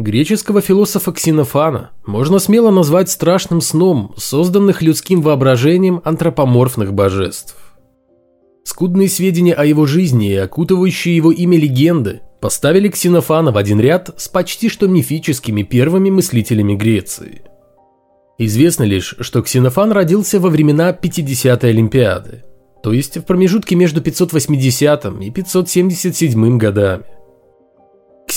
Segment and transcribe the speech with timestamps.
[0.00, 7.54] Греческого философа Ксенофана можно смело назвать страшным сном, созданных людским воображением антропоморфных божеств.
[8.64, 14.14] Скудные сведения о его жизни и окутывающие его имя легенды поставили Ксенофана в один ряд
[14.16, 17.42] с почти что мифическими первыми мыслителями Греции.
[18.38, 22.44] Известно лишь, что Ксенофан родился во времена 50-й Олимпиады,
[22.82, 27.04] то есть в промежутке между 580 и 577 годами.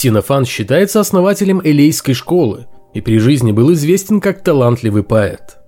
[0.04, 5.60] Ксенофан считается основателем элейской школы и при жизни был известен как талантливый поэт.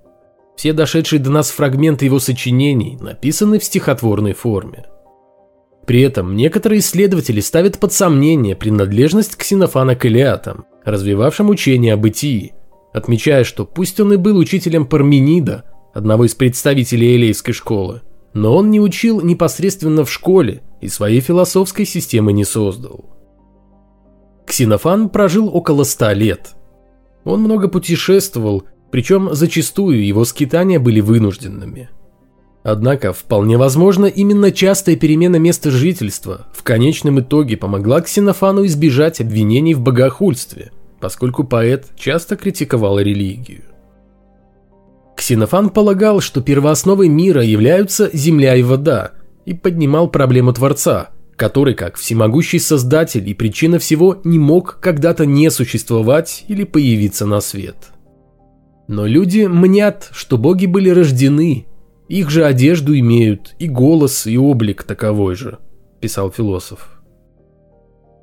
[0.58, 4.88] Все дошедшие до нас фрагменты его сочинений написаны в стихотворной форме.
[5.88, 12.52] При этом некоторые исследователи ставят под сомнение принадлежность Ксенофана к Илиатам, развивавшим учение о бытии,
[12.94, 18.02] отмечая, что пусть он и был учителем Парменида, одного из представителей элейской школы,
[18.34, 23.15] но он не учил непосредственно в школе и своей философской системы не создал.
[24.56, 26.56] Ксенофан прожил около ста лет.
[27.26, 31.90] Он много путешествовал, причем зачастую его скитания были вынужденными.
[32.64, 39.74] Однако, вполне возможно, именно частая перемена места жительства в конечном итоге помогла Ксенофану избежать обвинений
[39.74, 43.64] в богохульстве, поскольку поэт часто критиковал религию.
[45.18, 49.12] Ксенофан полагал, что первоосновой мира являются земля и вода,
[49.44, 55.50] и поднимал проблему Творца, который, как всемогущий создатель и причина всего, не мог когда-то не
[55.52, 57.92] существовать или появиться на свет.
[58.88, 61.66] Но люди мнят, что боги были рождены,
[62.08, 65.58] их же одежду имеют, и голос, и облик таковой же,
[66.00, 67.02] писал философ.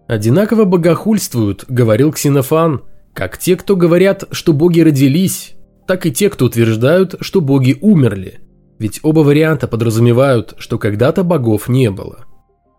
[0.07, 2.83] Одинаково богохульствуют, говорил Ксенофан,
[3.13, 5.55] как те, кто говорят, что боги родились,
[5.87, 8.41] так и те, кто утверждают, что боги умерли.
[8.79, 12.27] Ведь оба варианта подразумевают, что когда-то богов не было.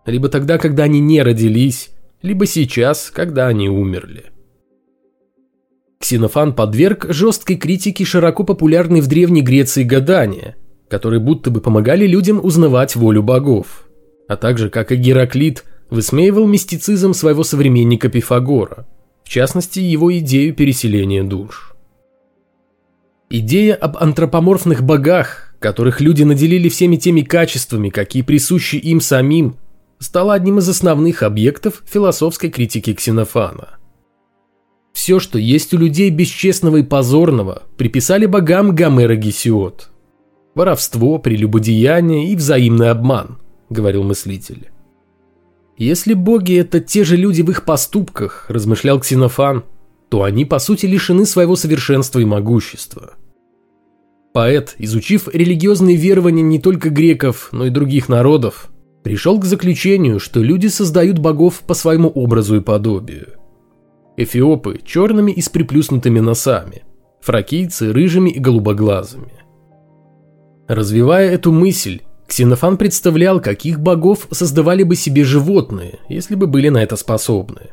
[0.06, 1.90] Либо тогда, когда они не родились,
[2.22, 4.26] либо сейчас, когда они умерли.
[6.00, 10.56] Ксенофан подверг жесткой критике широко популярной в Древней Греции гадания,
[10.88, 13.86] которые будто бы помогали людям узнавать волю богов,
[14.28, 18.86] а также, как и Гераклит, высмеивал мистицизм своего современника Пифагора,
[19.24, 21.74] в частности, его идею переселения душ.
[23.30, 29.56] Идея об антропоморфных богах, которых люди наделили всеми теми качествами, какие присущи им самим,
[30.04, 33.78] стала одним из основных объектов философской критики Ксенофана–
[34.94, 39.90] все, что есть у людей бесчестного и позорного, приписали богам Гомера Гесиод.
[40.54, 43.38] Воровство, прелюбодеяние и взаимный обман,
[43.68, 44.70] говорил мыслитель.
[45.76, 49.64] Если боги– это те же люди в их поступках, размышлял Ксенофан,
[50.08, 53.14] то они, по сути, лишены своего совершенства и могущества.
[54.32, 58.70] Поэт, изучив религиозные верования не только греков, но и других народов,
[59.04, 63.34] пришел к заключению, что люди создают богов по своему образу и подобию–
[64.16, 66.84] Эфиопы– черными и с приплюснутыми носами,
[67.20, 69.32] фракийцы– рыжими и голубоглазыми.
[70.68, 76.80] Развивая эту мысль, Ксенофан представлял, каких богов создавали бы себе животные, если бы были на
[76.82, 77.72] это способны.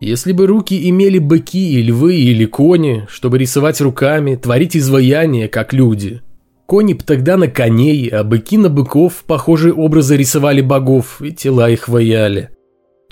[0.00, 5.72] Если бы руки имели быки и львы или кони, чтобы рисовать руками, творить изваяния, как
[5.72, 6.20] люди,
[6.66, 11.70] кони б тогда на коней, а быки на быков похожие образы рисовали богов и тела
[11.70, 12.50] их ваяли–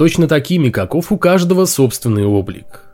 [0.00, 2.86] точно такими, каков у каждого собственный облик.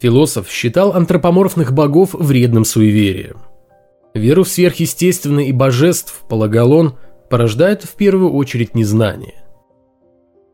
[0.00, 3.38] Философ считал антропоморфных богов вредным суеверием.
[4.14, 6.94] Веру в сверхъестественное и божеств, полагал он,
[7.28, 9.42] порождает в первую очередь незнание.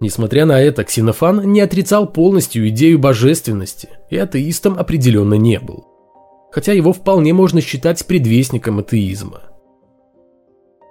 [0.00, 5.91] Несмотря на это, Ксенофан не отрицал полностью идею божественности и атеистом определенно не был.
[6.52, 9.40] Хотя его вполне можно считать предвестником атеизма.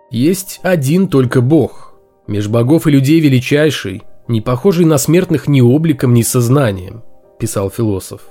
[0.10, 1.94] Есть один только Бог,
[2.28, 7.04] меж богов и людей величайший, не похожий на смертных ни обликом, ни сознанием,
[7.40, 8.22] писал философ.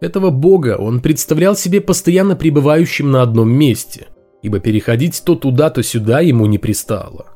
[0.00, 4.08] Этого бога он представлял себе постоянно пребывающим на одном месте,
[4.42, 7.26] ибо переходить то туда, то сюда ему не пристало.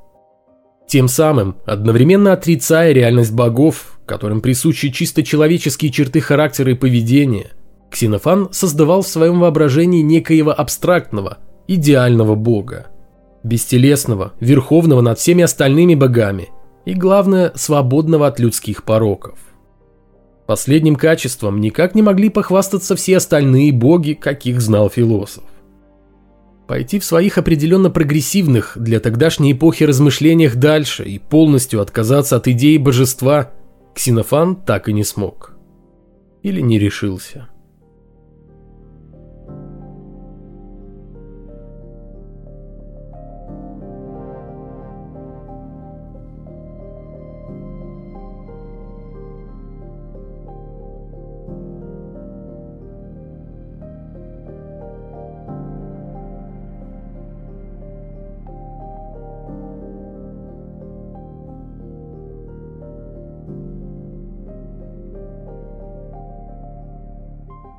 [0.87, 7.51] Тем самым, одновременно отрицая реальность богов, которым присущи чисто человеческие черты характера и поведения,
[7.95, 11.39] Ксенофан создавал в своем воображении некоего абстрактного,
[11.69, 12.89] идеального бога,
[13.45, 16.49] бестелесного, верховного над всеми остальными богами
[16.87, 19.39] и, главное, свободного от людских пороков.
[20.45, 25.45] Последним качеством никак не могли похвастаться все остальные боги, каких знал философ.
[26.67, 32.77] Пойти в своих определенно прогрессивных для тогдашней эпохи размышлениях дальше и полностью отказаться от идеи
[32.77, 33.53] божества
[33.95, 35.53] Ксенофан так и не смог.
[36.43, 37.51] Или не решился.